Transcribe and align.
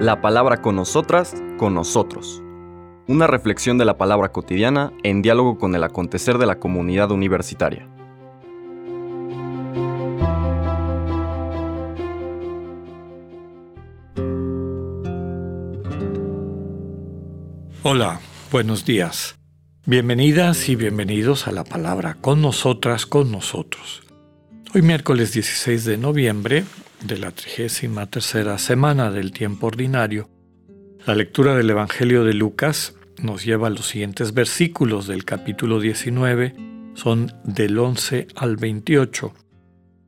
La 0.00 0.20
palabra 0.20 0.60
con 0.60 0.76
nosotras, 0.76 1.34
con 1.56 1.74
nosotros. 1.74 2.42
Una 3.06 3.26
reflexión 3.26 3.78
de 3.78 3.84
la 3.84 3.98
palabra 3.98 4.30
cotidiana 4.32 4.92
en 5.02 5.22
diálogo 5.22 5.58
con 5.58 5.74
el 5.74 5.84
acontecer 5.84 6.38
de 6.38 6.46
la 6.46 6.58
comunidad 6.58 7.10
universitaria. 7.10 7.88
Hola, 17.86 18.20
buenos 18.50 18.86
días. 18.86 19.36
Bienvenidas 19.84 20.70
y 20.70 20.76
bienvenidos 20.76 21.46
a 21.46 21.52
la 21.52 21.64
palabra 21.64 22.16
con 22.20 22.40
nosotras, 22.40 23.04
con 23.04 23.30
nosotros. 23.30 24.02
Hoy 24.74 24.80
miércoles 24.80 25.34
16 25.34 25.84
de 25.84 25.98
noviembre 25.98 26.64
de 27.04 27.18
la 27.18 27.30
33 27.30 28.60
semana 28.60 29.10
del 29.10 29.30
tiempo 29.30 29.66
ordinario, 29.66 30.30
la 31.06 31.14
lectura 31.14 31.54
del 31.54 31.68
Evangelio 31.68 32.24
de 32.24 32.32
Lucas 32.32 32.94
nos 33.22 33.44
lleva 33.44 33.66
a 33.66 33.70
los 33.70 33.86
siguientes 33.86 34.32
versículos 34.32 35.06
del 35.06 35.24
capítulo 35.24 35.80
19, 35.80 36.54
son 36.94 37.32
del 37.44 37.78
11 37.78 38.28
al 38.36 38.56
28, 38.56 39.34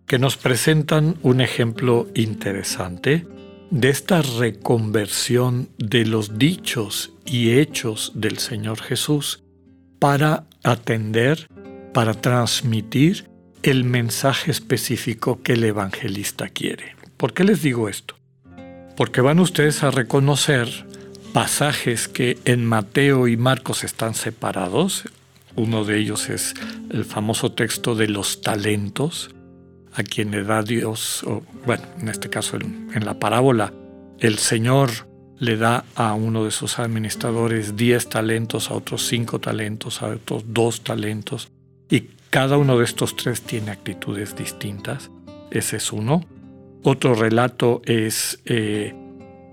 que 0.07 0.19
nos 0.19 0.37
presentan 0.37 1.17
un 1.23 1.41
ejemplo 1.41 2.09
interesante 2.15 3.27
de 3.71 3.89
esta 3.91 4.23
reconversión 4.23 5.69
de 5.79 6.07
los 6.07 6.39
dichos 6.39 7.13
y 7.27 7.53
hechos 7.59 8.13
del 8.15 8.39
Señor 8.39 8.81
Jesús 8.81 9.45
para 9.99 10.47
atender, 10.63 11.47
para 11.93 12.15
transmitir 12.15 13.29
el 13.67 13.83
mensaje 13.83 14.53
específico 14.53 15.43
que 15.43 15.55
el 15.55 15.65
evangelista 15.65 16.49
quiere. 16.49 16.95
¿Por 17.17 17.35
qué 17.35 17.43
les 17.43 17.63
digo 17.63 17.89
esto? 17.89 18.15
Porque 18.97 19.21
van 19.21 19.41
ustedes 19.41 19.83
a 19.83 19.91
reconocer 19.91 20.69
pasajes 21.33 22.07
que 22.07 22.39
en 22.45 22.65
Mateo 22.65 23.27
y 23.27 23.37
Marcos 23.37 23.83
están 23.83 24.15
separados. 24.15 25.05
Uno 25.57 25.85
de 25.85 25.99
ellos 25.99 26.29
es 26.29 26.55
el 26.91 27.05
famoso 27.05 27.53
texto 27.53 27.97
de 27.97 28.07
los 28.07 28.41
talentos, 28.41 29.35
a 29.95 30.05
quien 30.05 30.31
le 30.31 30.45
da 30.45 30.63
Dios, 30.63 31.25
o 31.25 31.43
bueno, 31.67 31.83
en 32.01 32.09
este 32.09 32.31
caso 32.31 32.57
en, 32.57 32.91
en 32.95 33.05
la 33.05 33.19
parábola, 33.19 33.73
el 34.21 34.39
Señor 34.39 34.91
le 35.41 35.57
da 35.57 35.85
a 35.97 36.15
uno 36.15 36.45
de 36.45 36.53
sus 36.53 36.79
administradores 36.79 37.77
10 37.77 38.11
talentos, 38.11 38.71
a 38.71 38.75
otros 38.75 39.07
5 39.09 39.41
talentos, 39.41 40.03
a 40.03 40.07
otros 40.07 40.45
2 40.47 40.81
talentos, 40.83 41.51
y 41.89 42.11
cada 42.31 42.59
uno 42.59 42.79
de 42.79 42.85
estos 42.85 43.17
tres 43.17 43.43
tiene 43.43 43.71
actitudes 43.71 44.37
distintas. 44.37 45.11
Ese 45.51 45.77
es 45.77 45.93
uno. 45.93 46.25
Otro 46.83 47.15
relato 47.15 47.83
es 47.85 48.41
eh, 48.45 48.95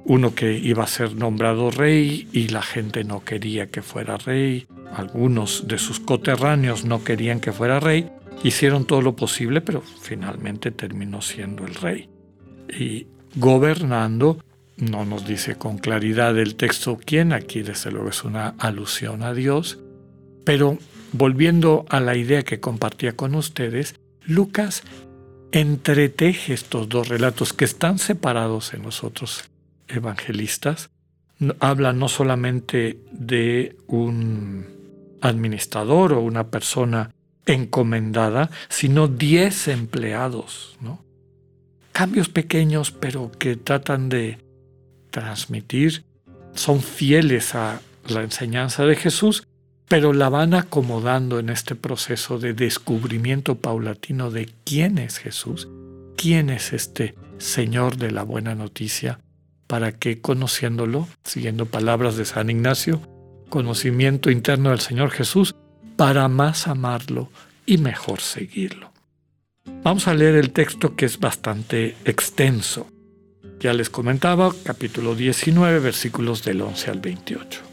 uno 0.06 0.36
que 0.36 0.58
iba 0.58 0.84
a 0.84 0.88
ser 0.88 1.16
nombrado 1.16 1.72
rey 1.72 2.28
y 2.31 2.50
la 2.50 2.61
gente 2.61 3.04
no 3.04 3.23
quería 3.23 3.67
que 3.67 3.81
fuera 3.81 4.17
rey. 4.17 4.67
Algunos 4.95 5.67
de 5.67 5.78
sus 5.78 6.00
coterráneos 6.00 6.86
no 6.86 7.04
querían 7.04 7.39
que 7.39 7.52
fuera 7.52 7.80
rey. 7.80 8.09
Hicieron 8.44 8.86
todo 8.86 9.02
lo 9.02 9.16
posible, 9.16 9.61
pero 9.61 9.81
finalmente 9.81 10.72
terminó 10.72 11.22
siendo 11.22 11.66
el 11.66 11.76
rey. 11.76 12.09
Y 12.78 13.08
gobernando, 13.36 14.44
no 14.78 15.06
nos 15.06 15.26
dice 15.26 15.56
con 15.56 15.78
claridad 15.78 16.38
el 16.38 16.56
texto 16.56 17.00
quién, 17.04 17.31
aquí 17.31 17.61
desde 17.61 17.92
luego 17.92 18.09
es 18.09 18.23
una 18.23 18.50
alusión 18.58 19.23
a 19.23 19.34
Dios, 19.34 19.80
pero 20.44 20.78
volviendo 21.14 21.86
a 21.89 22.00
la 22.00 22.17
idea 22.17 22.44
que 22.44 22.59
compartía 22.59 23.16
con 23.16 23.36
ustedes, 23.36 23.95
Lucas 24.25 24.83
entreteje 25.52 26.53
estos 26.53 26.89
dos 26.89 27.08
relatos 27.08 27.53
que 27.53 27.66
están 27.66 28.00
separados 28.00 28.73
en 28.73 28.81
los 28.83 29.03
otros 29.03 29.44
evangelistas. 29.88 30.89
Habla 31.59 31.94
no 31.94 32.09
solamente 32.09 32.97
de 33.11 33.78
un 33.88 34.66
administrador 35.22 36.14
o 36.14 36.21
una 36.21 36.48
persona 36.48 37.11
encomendada, 37.45 38.49
sino 38.70 39.08
diez 39.08 39.67
empleados. 39.67 40.77
¿no? 40.82 41.04
Cambios 41.92 42.30
pequeños, 42.30 42.92
pero 42.92 43.32
que 43.38 43.55
tratan 43.55 44.09
de 44.09 44.39
transmitir, 45.11 46.04
son 46.55 46.82
fieles 46.82 47.54
a 47.54 47.82
la 48.08 48.23
enseñanza 48.23 48.86
de 48.86 48.95
Jesús 48.95 49.48
pero 49.93 50.11
la 50.11 50.27
van 50.27 50.55
acomodando 50.55 51.37
en 51.37 51.49
este 51.49 51.76
proceso 51.76 52.39
de 52.39 52.55
descubrimiento 52.55 53.59
paulatino 53.59 54.31
de 54.31 54.49
quién 54.64 54.98
es 54.98 55.20
Jesús, 55.20 55.70
quién 56.17 56.49
es 56.49 56.73
este 56.73 57.14
Señor 57.37 57.98
de 57.98 58.09
la 58.09 58.23
buena 58.23 58.55
noticia, 58.55 59.20
para 59.67 59.92
que 59.92 60.20
conociéndolo, 60.20 61.08
siguiendo 61.23 61.67
palabras 61.67 62.17
de 62.17 62.26
San 62.26 62.49
Ignacio, 62.49 63.02
conocimiento 63.49 64.32
interno 64.32 64.71
del 64.71 64.80
Señor 64.80 65.11
Jesús, 65.11 65.53
para 65.95 66.27
más 66.27 66.67
amarlo 66.67 67.30
y 67.67 67.77
mejor 67.77 68.20
seguirlo. 68.20 68.92
Vamos 69.83 70.08
a 70.08 70.15
leer 70.15 70.33
el 70.33 70.53
texto 70.53 70.95
que 70.95 71.05
es 71.05 71.20
bastante 71.20 71.95
extenso. 72.03 72.87
Ya 73.59 73.73
les 73.73 73.92
comentaba, 73.92 74.52
capítulo 74.64 75.14
19, 75.14 75.77
versículos 75.77 76.43
del 76.43 76.64
11 76.64 76.89
al 76.89 76.99
28. 76.99 77.73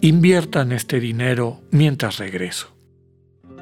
inviertan 0.00 0.72
este 0.72 1.00
dinero 1.00 1.60
mientras 1.70 2.18
regreso. 2.18 2.74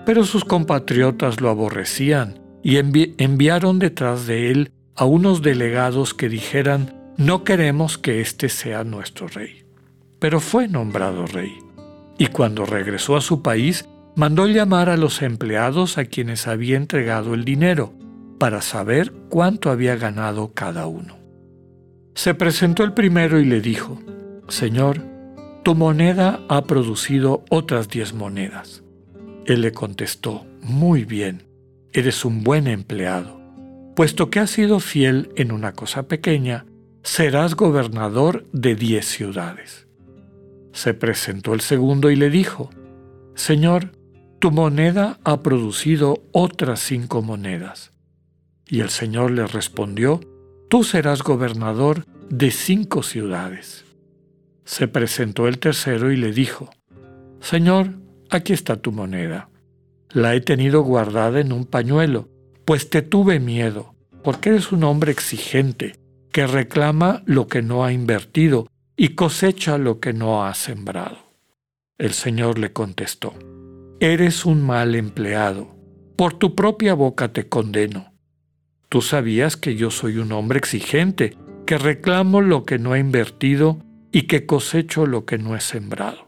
Pero 0.05 0.25
sus 0.25 0.45
compatriotas 0.45 1.41
lo 1.41 1.51
aborrecían 1.51 2.41
y 2.63 2.77
enviaron 2.77 3.79
detrás 3.79 4.27
de 4.27 4.51
él 4.51 4.73
a 4.95 5.05
unos 5.05 5.43
delegados 5.43 6.15
que 6.15 6.29
dijeran, 6.29 7.13
no 7.17 7.45
queremos 7.45 7.99
que 7.99 8.21
éste 8.21 8.49
sea 8.49 8.85
nuestro 8.85 9.29
rey. 9.29 9.65
Pero 10.19 10.41
fue 10.41 10.69
nombrado 10.69 11.27
rey. 11.27 11.53
Y 12.19 12.29
cuando 12.29 12.65
regresó 12.65 13.17
a 13.17 13.21
su 13.21 13.43
país, 13.43 13.89
mandó 14.15 14.47
llamar 14.47 14.89
a 14.89 14.97
los 14.97 15.23
empleados 15.23 15.99
a 15.99 16.07
quienes 16.07 16.47
había 16.47 16.77
entregado 16.77 17.35
el 17.35 17.45
dinero, 17.45 17.93
para 18.39 18.63
saber 18.63 19.13
cuánto 19.29 19.71
había 19.71 19.97
ganado 19.97 20.53
cada 20.53 20.87
uno. 20.87 21.17
Se 22.15 22.35
presentó 22.35 22.83
el 22.83 22.93
primero 22.93 23.39
y 23.39 23.45
le 23.45 23.61
dijo, 23.61 24.01
Señor, 24.49 25.03
tu 25.67 25.75
moneda 25.75 26.45
ha 26.49 26.63
producido 26.63 27.45
otras 27.51 27.89
diez 27.89 28.15
monedas. 28.15 28.85
Él 29.47 29.63
le 29.63 29.73
contestó, 29.73 30.47
Muy 30.63 31.05
bien, 31.05 31.43
eres 31.93 32.25
un 32.25 32.45
buen 32.45 32.69
empleado. 32.69 33.41
Puesto 33.97 34.31
que 34.31 34.39
has 34.39 34.51
sido 34.51 34.79
fiel 34.79 35.31
en 35.35 35.51
una 35.51 35.73
cosa 35.73 36.07
pequeña, 36.07 36.67
serás 37.03 37.57
gobernador 37.57 38.47
de 38.53 38.77
diez 38.77 39.07
ciudades. 39.07 39.89
Se 40.71 40.95
presentó 40.95 41.53
el 41.53 41.63
segundo 41.63 42.13
y 42.13 42.15
le 42.15 42.31
dijo, 42.31 42.71
Señor, 43.35 43.91
tu 44.39 44.53
moneda 44.53 45.19
ha 45.25 45.43
producido 45.43 46.23
otras 46.31 46.79
cinco 46.79 47.23
monedas. 47.23 47.91
Y 48.69 48.83
el 48.83 48.91
Señor 48.91 49.33
le 49.33 49.49
respondió, 49.49 50.21
Tú 50.69 50.85
serás 50.85 51.25
gobernador 51.25 52.07
de 52.31 52.53
cinco 52.53 53.03
ciudades. 53.03 53.86
Se 54.67 54.89
presentó 54.89 55.47
el 55.47 55.59
tercero 55.59 56.11
y 56.11 56.17
le 56.17 56.33
dijo, 56.33 56.69
Señor, 57.41 57.95
aquí 58.31 58.53
está 58.53 58.77
tu 58.77 58.91
moneda. 58.91 59.49
La 60.11 60.35
he 60.35 60.41
tenido 60.41 60.83
guardada 60.83 61.41
en 61.41 61.53
un 61.53 61.65
pañuelo, 61.65 62.29
pues 62.65 62.91
te 62.91 63.01
tuve 63.01 63.39
miedo, 63.39 63.95
porque 64.25 64.51
eres 64.51 64.73
un 64.73 64.83
hombre 64.83 65.13
exigente, 65.13 65.95
que 66.33 66.49
reclama 66.49 67.23
lo 67.27 67.47
que 67.47 67.63
no 67.63 67.85
ha 67.85 67.93
invertido 67.93 68.67
y 68.97 69.11
cosecha 69.11 69.79
lo 69.79 70.01
que 70.01 70.13
no 70.13 70.45
ha 70.45 70.53
sembrado. 70.55 71.19
El 71.97 72.13
Señor 72.13 72.59
le 72.59 72.73
contestó, 72.73 73.35
Eres 74.01 74.45
un 74.45 74.67
mal 74.67 74.97
empleado, 74.97 75.77
por 76.17 76.35
tu 76.35 76.57
propia 76.57 76.95
boca 76.95 77.33
te 77.33 77.49
condeno. 77.49 78.13
Tú 78.89 79.01
sabías 79.01 79.57
que 79.57 79.77
yo 79.77 79.93
soy 79.93 80.19
un 80.19 80.33
hombre 80.33 80.59
exigente, 80.59 81.39
que 81.67 81.79
reclamo 81.79 82.41
lo 82.41 82.65
que 82.65 82.79
no 82.79 82.93
ha 82.93 82.99
invertido 82.99 83.86
y 84.17 84.23
que 84.23 84.47
cosecho 84.47 85.05
lo 85.05 85.27
que 85.27 85.37
no 85.37 85.55
he 85.55 85.61
sembrado. 85.61 86.25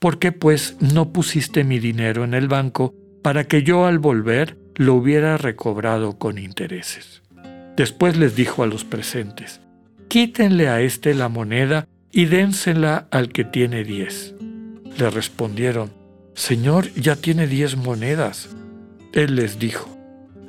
¿Por 0.00 0.18
qué 0.18 0.32
pues 0.32 0.76
no 0.80 1.12
pusiste 1.12 1.62
mi 1.62 1.78
dinero 1.78 2.24
en 2.24 2.34
el 2.34 2.48
banco 2.48 2.96
para 3.22 3.44
que 3.44 3.62
yo 3.62 3.86
al 3.86 4.00
volver 4.00 4.58
lo 4.74 4.94
hubiera 4.94 5.36
recobrado 5.36 6.18
con 6.18 6.36
intereses? 6.36 7.22
Después 7.76 8.16
les 8.16 8.34
dijo 8.34 8.64
a 8.64 8.66
los 8.66 8.84
presentes, 8.84 9.60
quítenle 10.08 10.68
a 10.68 10.80
éste 10.80 11.14
la 11.14 11.28
moneda 11.28 11.86
y 12.10 12.24
dénsela 12.24 13.06
al 13.12 13.28
que 13.28 13.44
tiene 13.44 13.84
diez. 13.84 14.34
Le 14.98 15.08
respondieron, 15.08 15.92
Señor, 16.34 16.92
ya 16.94 17.14
tiene 17.14 17.46
diez 17.46 17.76
monedas. 17.76 18.48
Él 19.12 19.36
les 19.36 19.60
dijo, 19.60 19.96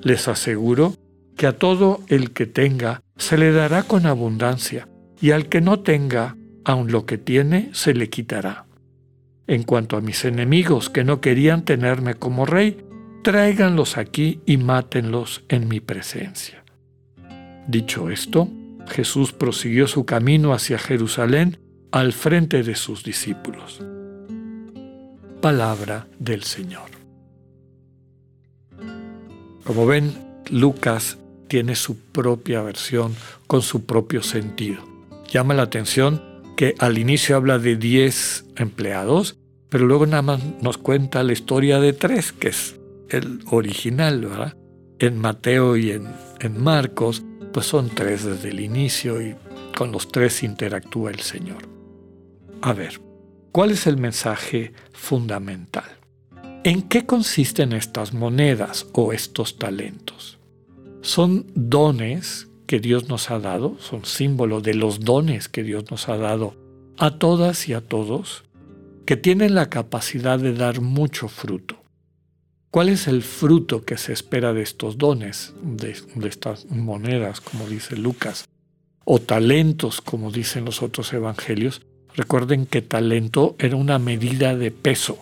les 0.01 0.27
aseguro 0.27 0.95
que 1.35 1.45
a 1.45 1.55
todo 1.55 2.01
el 2.07 2.31
que 2.31 2.47
tenga 2.47 3.03
se 3.15 3.37
le 3.37 3.51
dará 3.51 3.83
con 3.83 4.07
abundancia, 4.07 4.89
y 5.21 5.31
al 5.31 5.49
que 5.49 5.61
no 5.61 5.81
tenga, 5.81 6.36
aun 6.67 6.91
lo 6.91 7.05
que 7.05 7.17
tiene, 7.17 7.69
se 7.71 7.93
le 7.93 8.09
quitará. 8.09 8.65
En 9.47 9.63
cuanto 9.63 9.95
a 9.95 10.01
mis 10.01 10.25
enemigos 10.25 10.89
que 10.89 11.05
no 11.05 11.21
querían 11.21 11.63
tenerme 11.63 12.15
como 12.15 12.45
rey, 12.45 12.85
tráiganlos 13.23 13.97
aquí 13.97 14.41
y 14.45 14.57
mátenlos 14.57 15.45
en 15.47 15.69
mi 15.69 15.79
presencia. 15.79 16.65
Dicho 17.69 18.09
esto, 18.09 18.49
Jesús 18.85 19.31
prosiguió 19.31 19.87
su 19.87 20.05
camino 20.05 20.51
hacia 20.51 20.77
Jerusalén 20.77 21.57
al 21.91 22.11
frente 22.11 22.63
de 22.63 22.75
sus 22.75 23.01
discípulos. 23.01 23.81
Palabra 25.39 26.07
del 26.19 26.43
Señor. 26.43 26.89
Como 29.63 29.85
ven, 29.85 30.11
Lucas 30.51 31.17
tiene 31.47 31.75
su 31.75 31.97
propia 31.97 32.61
versión 32.61 33.15
con 33.47 33.61
su 33.61 33.85
propio 33.85 34.21
sentido. 34.21 34.83
Llama 35.31 35.53
la 35.53 35.63
atención 35.63 36.36
que 36.57 36.75
al 36.79 36.97
inicio 36.97 37.37
habla 37.37 37.59
de 37.59 37.77
10 37.77 38.45
empleados, 38.57 39.37
pero 39.69 39.85
luego 39.85 40.05
nada 40.05 40.23
más 40.23 40.41
nos 40.61 40.77
cuenta 40.77 41.23
la 41.23 41.31
historia 41.31 41.79
de 41.79 41.93
tres, 41.93 42.33
que 42.33 42.49
es 42.49 42.79
el 43.09 43.41
original, 43.49 44.25
¿verdad? 44.25 44.57
En 44.99 45.19
Mateo 45.19 45.77
y 45.77 45.91
en, 45.91 46.07
en 46.39 46.61
Marcos 46.61 47.23
pues 47.53 47.67
son 47.67 47.89
tres 47.89 48.25
desde 48.25 48.49
el 48.49 48.59
inicio 48.59 49.21
y 49.21 49.35
con 49.75 49.91
los 49.91 50.11
tres 50.11 50.43
interactúa 50.43 51.11
el 51.11 51.19
Señor. 51.19 51.69
A 52.61 52.73
ver, 52.73 52.99
¿cuál 53.51 53.71
es 53.71 53.87
el 53.87 53.97
mensaje 53.97 54.73
fundamental? 54.93 55.99
¿En 56.63 56.81
qué 56.81 57.05
consisten 57.05 57.73
estas 57.73 58.13
monedas 58.13 58.87
o 58.93 59.13
estos 59.13 59.57
talentos? 59.57 60.39
Son 61.01 61.45
dones 61.53 62.46
que 62.67 62.79
Dios 62.79 63.09
nos 63.09 63.31
ha 63.31 63.39
dado, 63.39 63.77
son 63.79 64.05
símbolo 64.05 64.61
de 64.61 64.75
los 64.75 64.99
dones 64.99 65.49
que 65.49 65.63
Dios 65.63 65.89
nos 65.89 66.09
ha 66.09 66.17
dado 66.17 66.55
a 66.97 67.17
todas 67.17 67.67
y 67.69 67.73
a 67.73 67.81
todos, 67.81 68.43
que 69.05 69.17
tienen 69.17 69.55
la 69.55 69.69
capacidad 69.69 70.37
de 70.37 70.53
dar 70.53 70.81
mucho 70.81 71.29
fruto. 71.29 71.77
¿Cuál 72.69 72.89
es 72.89 73.07
el 73.07 73.23
fruto 73.23 73.85
que 73.85 73.97
se 73.97 74.11
espera 74.11 74.53
de 74.53 74.61
estos 74.61 74.97
dones, 74.97 75.53
de, 75.63 75.95
estas 76.27 76.69
monedas, 76.69 77.39
como 77.39 77.67
dice 77.67 77.95
Lucas, 77.95 78.49
o 79.05 79.19
talentos, 79.19 80.01
como 80.01 80.31
dicen 80.31 80.65
los 80.65 80.81
otros 80.81 81.13
evangelios? 81.13 81.81
Recuerden 82.13 82.65
que 82.65 82.81
talento 82.81 83.55
era 83.59 83.77
una 83.77 83.99
medida 83.99 84.55
de 84.55 84.71
peso, 84.71 85.17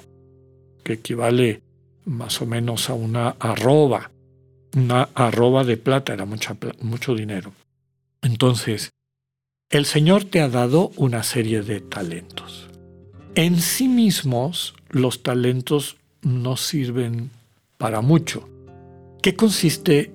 que 0.83 0.93
equivale 0.93 1.61
más 2.05 2.41
o 2.41 2.45
menos 2.45 2.89
a 2.89 2.93
una 2.95 3.35
arroba. 3.39 4.11
Una 4.75 5.07
arroba 5.15 5.63
de 5.63 5.77
plata 5.77 6.13
era 6.13 6.25
mucho 6.25 7.15
dinero. 7.15 7.53
Entonces, 8.21 8.91
el 9.69 9.85
Señor 9.85 10.25
te 10.25 10.41
ha 10.41 10.49
dado 10.49 10.91
una 10.97 11.23
serie 11.23 11.61
de 11.61 11.79
talentos. 11.79 12.69
En 13.35 13.61
sí 13.61 13.87
mismos, 13.87 14.75
los 14.89 15.23
talentos 15.23 15.95
no 16.21 16.57
sirven 16.57 17.31
para 17.77 18.01
mucho. 18.01 18.49
¿Qué 19.21 19.37
consiste 19.37 20.11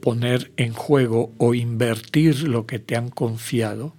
poner 0.00 0.52
en 0.56 0.72
juego 0.72 1.32
o 1.38 1.54
invertir 1.54 2.48
lo 2.48 2.64
que 2.64 2.78
te 2.78 2.94
han 2.94 3.10
confiado? 3.10 3.96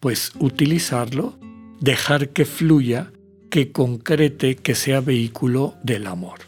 Pues 0.00 0.32
utilizarlo, 0.40 1.38
dejar 1.80 2.30
que 2.30 2.46
fluya, 2.46 3.12
que 3.48 3.70
concrete, 3.70 4.56
que 4.56 4.74
sea 4.74 5.00
vehículo 5.00 5.76
del 5.84 6.08
amor. 6.08 6.40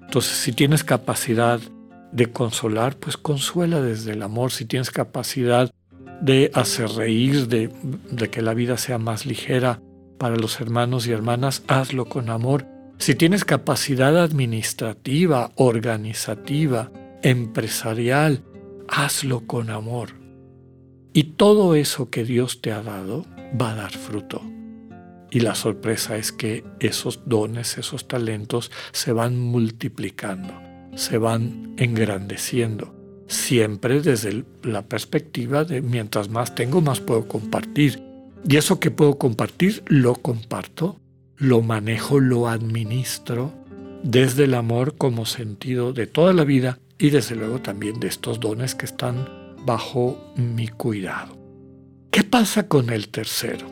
Entonces, 0.00 0.36
si 0.36 0.52
tienes 0.52 0.82
capacidad 0.82 1.60
de 2.12 2.30
consolar, 2.30 2.96
pues 2.96 3.16
consuela 3.16 3.80
desde 3.80 4.12
el 4.12 4.22
amor. 4.22 4.50
Si 4.50 4.64
tienes 4.64 4.90
capacidad 4.90 5.72
de 6.20 6.50
hacer 6.54 6.88
reír, 6.90 7.48
de, 7.48 7.70
de 8.10 8.30
que 8.30 8.42
la 8.42 8.54
vida 8.54 8.76
sea 8.76 8.98
más 8.98 9.26
ligera 9.26 9.80
para 10.18 10.36
los 10.36 10.60
hermanos 10.60 11.06
y 11.06 11.12
hermanas, 11.12 11.62
hazlo 11.68 12.06
con 12.06 12.30
amor 12.30 12.66
si 12.98 13.14
tienes 13.14 13.44
capacidad 13.44 14.20
administrativa, 14.20 15.52
organizativa, 15.54 16.90
empresarial, 17.22 18.42
hazlo 18.88 19.46
con 19.46 19.70
amor. 19.70 20.10
Y 21.12 21.22
todo 21.34 21.76
eso 21.76 22.10
que 22.10 22.24
Dios 22.24 22.60
te 22.60 22.72
ha 22.72 22.82
dado 22.82 23.24
va 23.60 23.70
a 23.70 23.74
dar 23.76 23.92
fruto. 23.92 24.42
Y 25.30 25.40
la 25.40 25.54
sorpresa 25.54 26.16
es 26.16 26.32
que 26.32 26.64
esos 26.80 27.20
dones, 27.24 27.78
esos 27.78 28.08
talentos 28.08 28.72
se 28.90 29.12
van 29.12 29.38
multiplicando, 29.38 30.52
se 30.98 31.18
van 31.18 31.74
engrandeciendo, 31.78 32.94
siempre 33.26 34.00
desde 34.00 34.44
la 34.62 34.82
perspectiva 34.82 35.64
de 35.64 35.80
mientras 35.80 36.28
más 36.28 36.54
tengo, 36.54 36.80
más 36.80 37.00
puedo 37.00 37.28
compartir. 37.28 38.02
Y 38.48 38.56
eso 38.56 38.80
que 38.80 38.90
puedo 38.90 39.18
compartir, 39.18 39.82
lo 39.86 40.14
comparto 40.14 41.00
lo 41.38 41.62
manejo, 41.62 42.18
lo 42.18 42.48
administro 42.48 43.52
desde 44.02 44.44
el 44.44 44.54
amor 44.54 44.96
como 44.96 45.24
sentido 45.24 45.92
de 45.92 46.06
toda 46.06 46.32
la 46.32 46.44
vida 46.44 46.78
y 46.98 47.10
desde 47.10 47.36
luego 47.36 47.60
también 47.60 48.00
de 48.00 48.08
estos 48.08 48.40
dones 48.40 48.74
que 48.74 48.86
están 48.86 49.28
bajo 49.64 50.32
mi 50.36 50.68
cuidado. 50.68 51.38
¿Qué 52.10 52.24
pasa 52.24 52.66
con 52.66 52.90
el 52.90 53.08
tercero? 53.08 53.66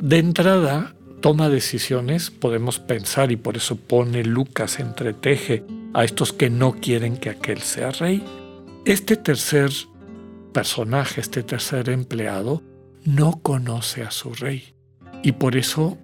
De 0.00 0.18
entrada, 0.18 0.94
toma 1.20 1.48
decisiones, 1.48 2.30
podemos 2.30 2.78
pensar, 2.78 3.32
y 3.32 3.36
por 3.36 3.56
eso 3.56 3.76
pone 3.76 4.22
Lucas 4.22 4.78
entreteje 4.78 5.64
a 5.94 6.04
estos 6.04 6.32
que 6.32 6.50
no 6.50 6.72
quieren 6.72 7.16
que 7.16 7.30
aquel 7.30 7.60
sea 7.62 7.90
rey. 7.92 8.22
Este 8.84 9.16
tercer 9.16 9.70
personaje, 10.52 11.20
este 11.20 11.42
tercer 11.42 11.88
empleado, 11.88 12.62
no 13.04 13.40
conoce 13.42 14.02
a 14.02 14.10
su 14.10 14.34
rey 14.34 14.74
y 15.22 15.32
por 15.32 15.56
eso 15.56 15.96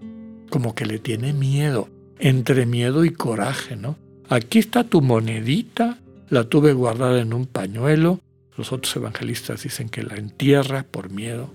como 0.48 0.74
que 0.74 0.86
le 0.86 0.98
tiene 0.98 1.32
miedo, 1.32 1.88
entre 2.18 2.66
miedo 2.66 3.04
y 3.04 3.10
coraje, 3.10 3.76
¿no? 3.76 3.96
Aquí 4.28 4.58
está 4.58 4.84
tu 4.84 5.00
monedita, 5.02 5.98
la 6.28 6.44
tuve 6.44 6.72
guardada 6.72 7.20
en 7.20 7.32
un 7.32 7.46
pañuelo, 7.46 8.20
los 8.56 8.72
otros 8.72 8.94
evangelistas 8.96 9.62
dicen 9.62 9.88
que 9.88 10.02
la 10.02 10.16
entierra 10.16 10.84
por 10.90 11.10
miedo, 11.10 11.52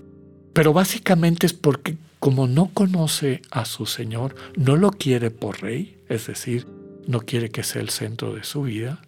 pero 0.52 0.72
básicamente 0.72 1.46
es 1.46 1.52
porque 1.52 1.96
como 2.18 2.46
no 2.46 2.70
conoce 2.72 3.42
a 3.50 3.64
su 3.64 3.86
Señor, 3.86 4.34
no 4.56 4.76
lo 4.76 4.90
quiere 4.90 5.30
por 5.30 5.60
rey, 5.60 6.02
es 6.08 6.26
decir, 6.26 6.66
no 7.06 7.20
quiere 7.20 7.50
que 7.50 7.62
sea 7.62 7.82
el 7.82 7.90
centro 7.90 8.34
de 8.34 8.44
su 8.44 8.62
vida, 8.62 9.02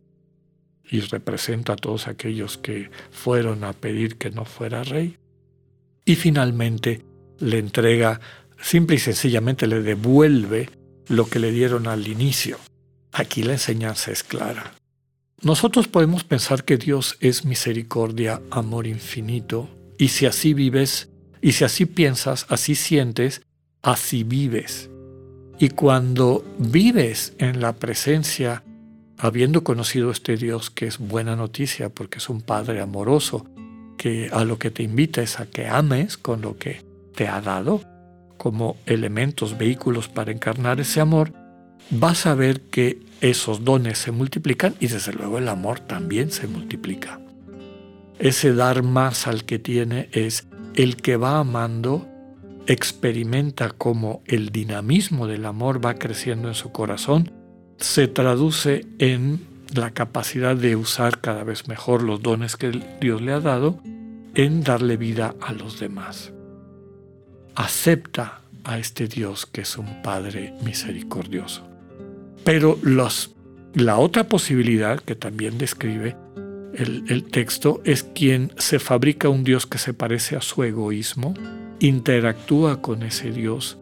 y 0.90 1.00
representa 1.00 1.74
a 1.74 1.76
todos 1.76 2.08
aquellos 2.08 2.56
que 2.56 2.90
fueron 3.10 3.64
a 3.64 3.72
pedir 3.72 4.16
que 4.16 4.30
no 4.30 4.44
fuera 4.44 4.84
rey, 4.84 5.18
y 6.04 6.16
finalmente 6.16 7.04
le 7.38 7.58
entrega 7.58 8.20
simple 8.60 8.96
y 8.96 8.98
sencillamente 8.98 9.66
le 9.66 9.82
devuelve 9.82 10.70
lo 11.08 11.28
que 11.28 11.38
le 11.38 11.52
dieron 11.52 11.86
al 11.86 12.08
inicio. 12.08 12.58
Aquí 13.12 13.42
la 13.42 13.52
enseñanza 13.52 14.10
es 14.10 14.22
clara. 14.22 14.74
Nosotros 15.40 15.86
podemos 15.86 16.24
pensar 16.24 16.64
que 16.64 16.78
Dios 16.78 17.16
es 17.20 17.44
misericordia, 17.44 18.40
amor 18.50 18.86
infinito, 18.86 19.68
y 19.98 20.08
si 20.08 20.26
así 20.26 20.54
vives, 20.54 21.10
y 21.40 21.52
si 21.52 21.64
así 21.64 21.86
piensas, 21.86 22.46
así 22.48 22.74
sientes, 22.74 23.42
así 23.82 24.24
vives. 24.24 24.90
Y 25.58 25.70
cuando 25.70 26.44
vives 26.58 27.34
en 27.38 27.60
la 27.60 27.72
presencia, 27.72 28.62
habiendo 29.16 29.64
conocido 29.64 30.10
este 30.10 30.36
Dios 30.36 30.70
que 30.70 30.86
es 30.86 30.98
buena 30.98 31.34
noticia 31.34 31.88
porque 31.88 32.18
es 32.18 32.28
un 32.28 32.42
Padre 32.42 32.80
amoroso, 32.80 33.44
que 33.96 34.30
a 34.32 34.44
lo 34.44 34.58
que 34.58 34.70
te 34.70 34.84
invita 34.84 35.20
es 35.20 35.40
a 35.40 35.46
que 35.46 35.66
ames 35.66 36.16
con 36.16 36.42
lo 36.42 36.56
que 36.56 36.82
te 37.14 37.26
ha 37.26 37.40
dado, 37.40 37.82
como 38.36 38.76
elementos, 38.86 39.58
vehículos 39.58 40.08
para 40.08 40.30
encarnar 40.30 40.78
ese 40.78 41.00
amor, 41.00 41.32
vas 41.90 42.26
a 42.26 42.34
ver 42.34 42.60
que 42.60 43.00
esos 43.20 43.64
dones 43.64 43.98
se 43.98 44.12
multiplican 44.12 44.76
y 44.78 44.86
desde 44.86 45.12
luego 45.12 45.38
el 45.38 45.48
amor 45.48 45.80
también 45.80 46.30
se 46.30 46.46
multiplica. 46.46 47.20
Ese 48.20 48.54
dar 48.54 48.84
más 48.84 49.26
al 49.26 49.44
que 49.44 49.58
tiene 49.58 50.08
es 50.12 50.46
el 50.74 50.96
que 50.96 51.16
va 51.16 51.40
amando, 51.40 52.06
experimenta 52.68 53.70
cómo 53.70 54.22
el 54.26 54.50
dinamismo 54.50 55.26
del 55.26 55.44
amor 55.44 55.84
va 55.84 55.94
creciendo 55.94 56.46
en 56.46 56.54
su 56.54 56.70
corazón, 56.70 57.32
se 57.78 58.06
traduce 58.06 58.86
en 59.00 59.40
la 59.74 59.90
capacidad 59.90 60.54
de 60.54 60.76
usar 60.76 61.20
cada 61.20 61.42
vez 61.42 61.66
mejor 61.66 62.02
los 62.02 62.22
dones 62.22 62.56
que 62.56 62.80
Dios 63.00 63.20
le 63.20 63.32
ha 63.32 63.40
dado 63.40 63.80
en 64.34 64.62
darle 64.62 64.96
vida 64.96 65.34
a 65.40 65.52
los 65.52 65.80
demás 65.80 66.32
acepta 67.58 68.40
a 68.62 68.78
este 68.78 69.08
Dios 69.08 69.44
que 69.44 69.62
es 69.62 69.76
un 69.76 70.00
Padre 70.00 70.54
misericordioso. 70.64 71.66
Pero 72.44 72.78
los, 72.82 73.34
la 73.74 73.98
otra 73.98 74.28
posibilidad 74.28 75.00
que 75.00 75.16
también 75.16 75.58
describe 75.58 76.16
el, 76.74 77.24
texto, 77.24 77.82
es 77.84 78.04
quien 78.04 78.52
se 78.56 78.78
fabrica 78.78 79.28
un 79.28 79.42
Dios 79.42 79.66
que 79.66 79.78
se 79.78 79.92
parece 79.92 80.36
a 80.36 80.40
su 80.40 80.62
egoísmo, 80.62 81.34
interactúa 81.80 82.82
con 82.82 83.02
ese 83.02 83.30
Dios, 83.30 83.78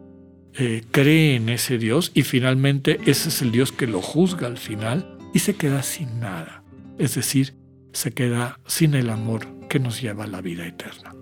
eh, 0.53 0.83
cree 0.91 1.35
en 1.35 1.49
ese 1.49 1.77
Dios 1.77 2.11
y 2.13 2.23
finalmente 2.23 2.99
ese 3.05 3.29
es 3.29 3.41
el 3.41 3.51
Dios 3.51 3.71
que 3.71 3.87
lo 3.87 4.01
juzga 4.01 4.47
al 4.47 4.57
final 4.57 5.17
y 5.33 5.39
se 5.39 5.55
queda 5.55 5.83
sin 5.83 6.19
nada. 6.19 6.63
Es 6.97 7.15
decir, 7.15 7.53
se 7.93 8.11
queda 8.11 8.59
sin 8.65 8.95
el 8.95 9.09
amor 9.09 9.47
que 9.69 9.79
nos 9.79 10.01
lleva 10.01 10.23
a 10.23 10.27
la 10.27 10.41
vida 10.41 10.65
eterna. 10.65 11.13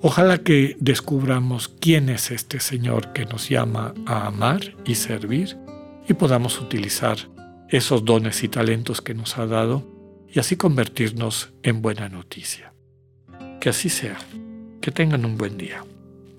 Ojalá 0.00 0.38
que 0.38 0.76
descubramos 0.78 1.68
quién 1.68 2.08
es 2.08 2.30
este 2.30 2.60
Señor 2.60 3.12
que 3.12 3.26
nos 3.26 3.48
llama 3.48 3.94
a 4.06 4.28
amar 4.28 4.76
y 4.84 4.94
servir 4.94 5.56
y 6.08 6.14
podamos 6.14 6.60
utilizar 6.60 7.18
esos 7.68 8.04
dones 8.04 8.42
y 8.44 8.48
talentos 8.48 9.02
que 9.02 9.14
nos 9.14 9.38
ha 9.38 9.46
dado 9.46 9.84
y 10.32 10.38
así 10.38 10.56
convertirnos 10.56 11.52
en 11.62 11.82
buena 11.82 12.08
noticia. 12.08 12.72
Que 13.60 13.70
así 13.70 13.88
sea. 13.88 14.18
Que 14.80 14.92
tengan 14.92 15.24
un 15.24 15.36
buen 15.36 15.58
día. 15.58 15.84